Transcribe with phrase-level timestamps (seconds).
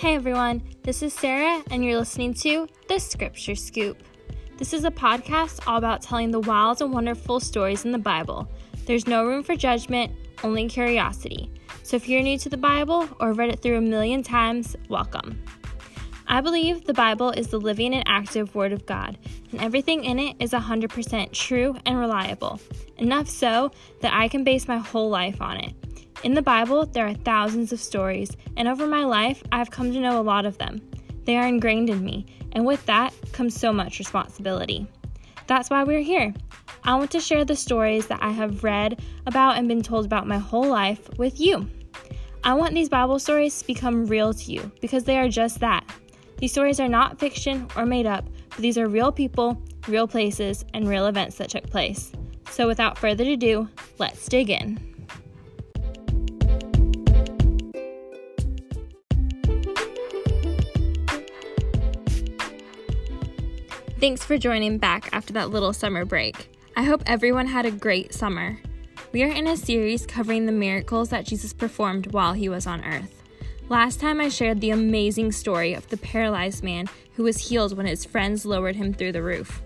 [0.00, 4.02] Hey everyone, this is Sarah, and you're listening to The Scripture Scoop.
[4.56, 8.48] This is a podcast all about telling the wild and wonderful stories in the Bible.
[8.86, 10.10] There's no room for judgment,
[10.42, 11.52] only curiosity.
[11.82, 15.38] So if you're new to the Bible or read it through a million times, welcome.
[16.26, 19.18] I believe the Bible is the living and active Word of God,
[19.52, 22.58] and everything in it is 100% true and reliable.
[22.96, 23.70] Enough so
[24.00, 25.74] that I can base my whole life on it.
[26.22, 30.00] In the Bible, there are thousands of stories, and over my life, I've come to
[30.00, 30.82] know a lot of them.
[31.24, 34.86] They are ingrained in me, and with that comes so much responsibility.
[35.46, 36.34] That's why we're here.
[36.84, 40.26] I want to share the stories that I have read about and been told about
[40.26, 41.66] my whole life with you.
[42.44, 45.84] I want these Bible stories to become real to you because they are just that
[46.36, 50.66] these stories are not fiction or made up, but these are real people, real places,
[50.74, 52.12] and real events that took place.
[52.50, 53.68] So without further ado,
[53.98, 54.89] let's dig in.
[64.00, 66.56] Thanks for joining back after that little summer break.
[66.74, 68.58] I hope everyone had a great summer.
[69.12, 72.82] We are in a series covering the miracles that Jesus performed while he was on
[72.82, 73.22] earth.
[73.68, 77.84] Last time I shared the amazing story of the paralyzed man who was healed when
[77.84, 79.60] his friends lowered him through the roof.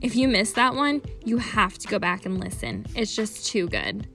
[0.00, 2.86] If you missed that one, you have to go back and listen.
[2.94, 4.06] It's just too good.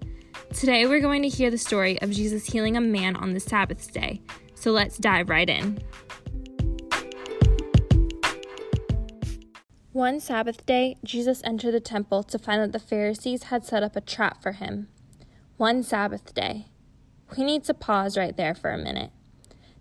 [0.53, 3.91] Today we're going to hear the story of Jesus healing a man on the Sabbath
[3.91, 4.21] day.
[4.55, 5.79] So let's dive right in.
[9.99, 13.97] One Sabbath day, Jesus entered the temple to find that the Pharisees had set up
[13.97, 14.87] a trap for him.
[15.57, 16.67] One Sabbath day.
[17.35, 19.11] We need to pause right there for a minute.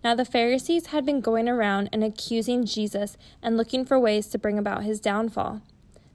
[0.03, 4.41] Now the Pharisees had been going around and accusing Jesus and looking for ways to
[4.41, 5.63] bring about his downfall.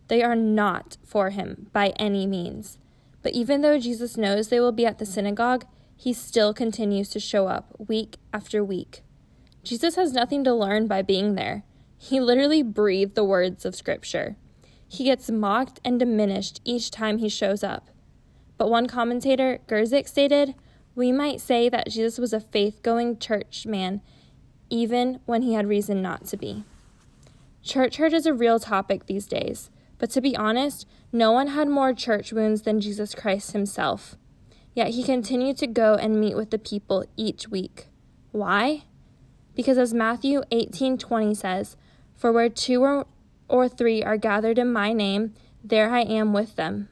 [0.09, 2.77] They are not for him by any means.
[3.21, 5.63] But even though Jesus knows they will be at the synagogue,
[5.95, 9.01] he still continues to show up week after week.
[9.63, 11.63] Jesus has nothing to learn by being there.
[12.05, 14.35] He literally breathed the words of Scripture.
[14.89, 17.89] He gets mocked and diminished each time he shows up.
[18.57, 20.53] But one commentator, Guzik, stated,
[20.95, 24.01] we might say that Jesus was a faith going church man,
[24.69, 26.65] even when he had reason not to be.
[27.63, 31.69] Church hurt is a real topic these days, but to be honest, no one had
[31.69, 34.17] more church wounds than Jesus Christ himself.
[34.73, 37.87] Yet he continued to go and meet with the people each week.
[38.33, 38.83] Why?
[39.55, 41.77] Because as Matthew 18:20 says,
[42.15, 43.05] "For where two or,
[43.47, 46.89] or three are gathered in my name, there I am with them."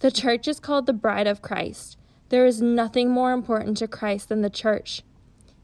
[0.00, 1.96] The church is called the bride of Christ.
[2.28, 5.02] There is nothing more important to Christ than the church.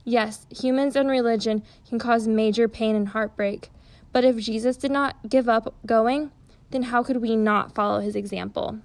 [0.04, 3.70] Yes, humans and religion can cause major pain and heartbreak,
[4.12, 6.30] but if Jesus did not give up going,
[6.70, 8.78] then how could we not follow his example?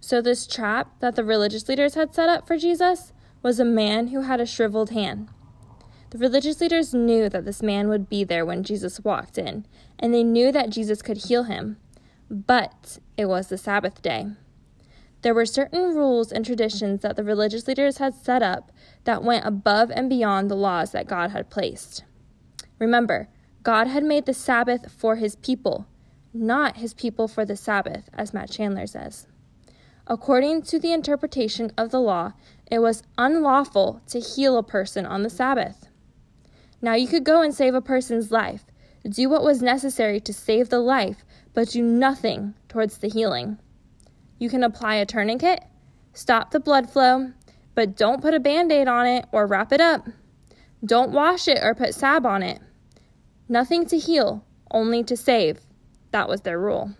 [0.00, 4.08] So, this trap that the religious leaders had set up for Jesus was a man
[4.08, 5.28] who had a shriveled hand.
[6.16, 9.66] The religious leaders knew that this man would be there when Jesus walked in,
[9.98, 11.76] and they knew that Jesus could heal him,
[12.30, 14.28] but it was the Sabbath day.
[15.20, 18.72] There were certain rules and traditions that the religious leaders had set up
[19.04, 22.02] that went above and beyond the laws that God had placed.
[22.78, 23.28] Remember,
[23.62, 25.86] God had made the Sabbath for his people,
[26.32, 29.26] not his people for the Sabbath, as Matt Chandler says.
[30.06, 32.32] According to the interpretation of the law,
[32.70, 35.85] it was unlawful to heal a person on the Sabbath.
[36.82, 38.64] Now, you could go and save a person's life,
[39.08, 43.58] do what was necessary to save the life, but do nothing towards the healing.
[44.38, 45.64] You can apply a tourniquet,
[46.12, 47.32] stop the blood flow,
[47.74, 50.08] but don't put a band aid on it or wrap it up.
[50.84, 52.60] Don't wash it or put salve on it.
[53.48, 55.60] Nothing to heal, only to save.
[56.10, 56.94] That was their rule.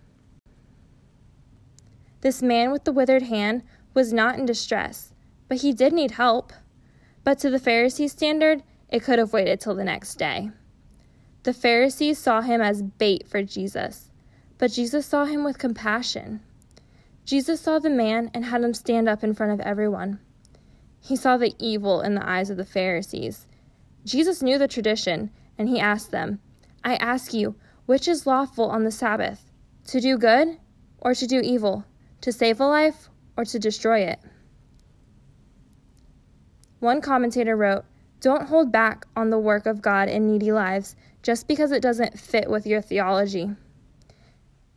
[2.21, 3.63] This man with the withered hand
[3.95, 5.13] was not in distress,
[5.49, 6.53] but he did need help.
[7.25, 10.51] But to the Pharisees' standard, it could have waited till the next day.
[11.43, 14.11] The Pharisees saw him as bait for Jesus,
[14.59, 16.41] but Jesus saw him with compassion.
[17.25, 20.21] Jesus saw the man and had him stand up in front of everyone.
[21.01, 23.47] He saw the evil in the eyes of the Pharisees.
[24.05, 26.41] Jesus knew the tradition, and he asked them,
[26.85, 27.57] I ask you,
[27.87, 29.51] which is lawful on the Sabbath,
[29.89, 30.59] to do good
[30.99, 31.85] or to do evil,
[32.21, 34.21] to save a life or to destroy it?
[36.81, 37.85] One commentator wrote,
[38.21, 42.19] Don't hold back on the work of God in needy lives just because it doesn't
[42.19, 43.51] fit with your theology.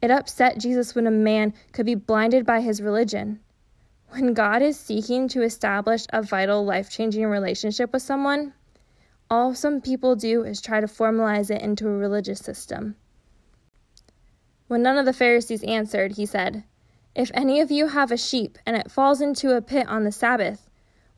[0.01, 3.39] It upset Jesus when a man could be blinded by his religion.
[4.09, 8.53] When God is seeking to establish a vital, life changing relationship with someone,
[9.29, 12.95] all some people do is try to formalize it into a religious system.
[14.67, 16.63] When none of the Pharisees answered, he said,
[17.15, 20.11] If any of you have a sheep and it falls into a pit on the
[20.11, 20.68] Sabbath,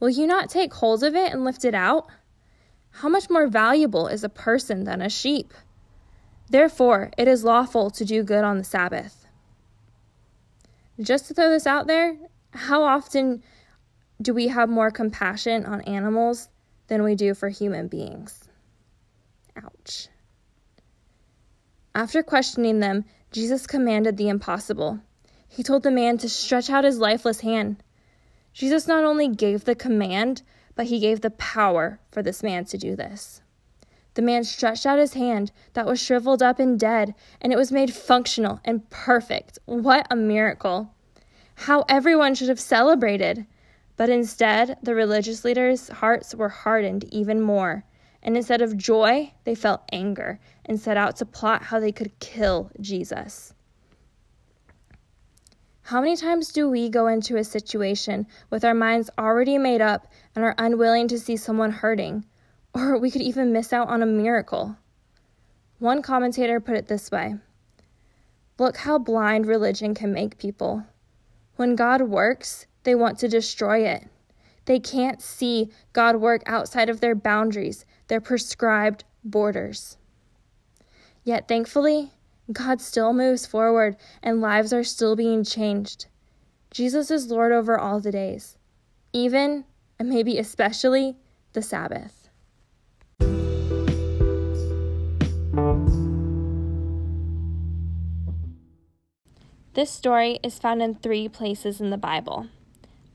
[0.01, 2.07] will you not take hold of it and lift it out?
[2.89, 5.53] How much more valuable is a person than a sheep?
[6.49, 9.25] Therefore, it is lawful to do good on the Sabbath.
[10.99, 12.17] Just to throw this out there,
[12.51, 13.41] how often
[14.21, 16.49] do we have more compassion on animals
[16.87, 18.49] than we do for human beings?
[19.55, 20.09] Ouch.
[21.95, 24.99] After questioning them, Jesus commanded the impossible.
[25.47, 27.77] He told the man to stretch out his lifeless hand.
[28.53, 30.41] Jesus not only gave the command,
[30.75, 33.41] but he gave the power for this man to do this.
[34.13, 37.71] The man stretched out his hand that was shriveled up and dead, and it was
[37.71, 39.57] made functional and perfect.
[39.65, 40.93] What a miracle!
[41.55, 43.45] How everyone should have celebrated.
[43.95, 47.85] But instead, the religious leaders' hearts were hardened even more,
[48.23, 52.19] and instead of joy, they felt anger and set out to plot how they could
[52.19, 53.53] kill Jesus.
[55.91, 60.07] How many times do we go into a situation with our minds already made up
[60.33, 62.23] and are unwilling to see someone hurting?
[62.73, 64.77] Or we could even miss out on a miracle.
[65.79, 67.35] One commentator put it this way
[68.57, 70.85] Look how blind religion can make people.
[71.57, 74.07] When God works, they want to destroy it.
[74.63, 79.97] They can't see God work outside of their boundaries, their prescribed borders.
[81.25, 82.13] Yet thankfully,
[82.51, 86.07] God still moves forward and lives are still being changed.
[86.71, 88.57] Jesus is Lord over all the days,
[89.11, 89.65] even
[89.99, 91.17] and maybe especially
[91.53, 92.29] the Sabbath.
[99.73, 102.47] This story is found in three places in the Bible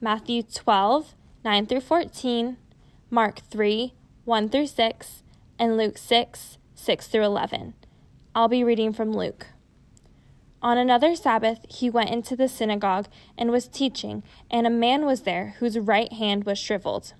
[0.01, 1.13] Matthew 12,
[1.43, 2.57] 9 through 14,
[3.09, 3.93] Mark 3,
[4.25, 5.23] 1 through 6,
[5.59, 7.73] and Luke 6, 6 through 11.
[8.37, 9.47] I'll be reading from Luke.
[10.61, 15.21] On another Sabbath, he went into the synagogue and was teaching, and a man was
[15.21, 17.15] there whose right hand was shriveled.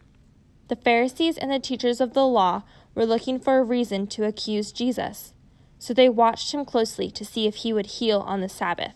[0.67, 2.61] The Pharisees and the teachers of the law
[2.93, 5.33] were looking for a reason to accuse Jesus,
[5.79, 8.93] so they watched him closely to see if he would heal on the Sabbath.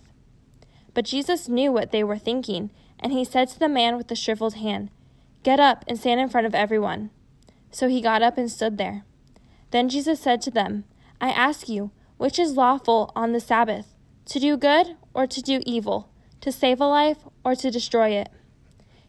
[0.93, 2.69] But Jesus knew what they were thinking,
[2.99, 4.91] and he said to the man with the shriveled hand,
[5.41, 7.09] Get up and stand in front of everyone.
[7.71, 9.05] So he got up and stood there.
[9.71, 10.83] Then Jesus said to them,
[11.19, 11.89] I ask you,
[12.21, 13.95] which is lawful on the Sabbath,
[14.25, 16.07] to do good or to do evil,
[16.39, 18.29] to save a life or to destroy it?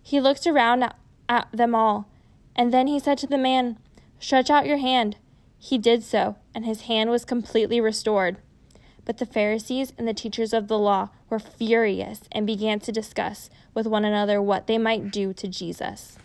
[0.03, 0.91] He looked around
[1.29, 2.09] at them all,
[2.57, 3.77] and then he said to the man,
[4.19, 5.19] Stretch out your hand.
[5.59, 8.39] He did so, and his hand was completely restored.
[9.05, 13.51] But the Pharisees and the teachers of the law were furious and began to discuss
[13.75, 16.17] with one another what they might do to Jesus.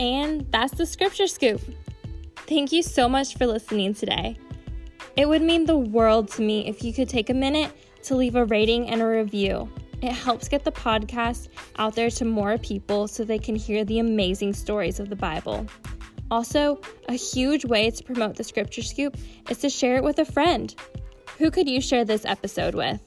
[0.00, 1.60] And that's the scripture scoop.
[2.48, 4.38] Thank you so much for listening today.
[5.14, 7.70] It would mean the world to me if you could take a minute
[8.04, 9.70] to leave a rating and a review.
[10.00, 13.98] It helps get the podcast out there to more people so they can hear the
[13.98, 15.66] amazing stories of the Bible.
[16.30, 16.80] Also,
[17.10, 19.18] a huge way to promote the Scripture Scoop
[19.50, 20.74] is to share it with a friend.
[21.36, 23.02] Who could you share this episode with?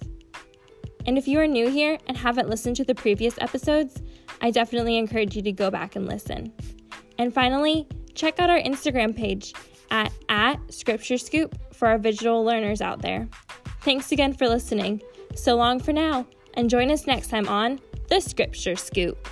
[1.08, 4.00] And if you are new here and haven't listened to the previous episodes,
[4.42, 6.54] I definitely encourage you to go back and listen.
[7.18, 9.54] And finally, check out our Instagram page
[9.92, 13.28] at, at Scripture Scoop for our visual learners out there.
[13.82, 15.02] Thanks again for listening.
[15.36, 17.80] So long for now, and join us next time on
[18.10, 19.28] The Scripture Scoop.